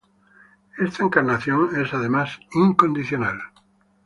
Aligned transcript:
Esta 0.79 1.03
encarnación 1.03 1.79
es, 1.79 1.93
además, 1.93 2.39
incondicional. 2.53 3.39